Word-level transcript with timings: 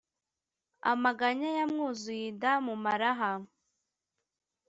Amaganya 0.91 1.49
yamwuzuye 1.57 2.23
inda 2.31 2.53
mu 2.65 2.75
maraha*. 2.83 3.31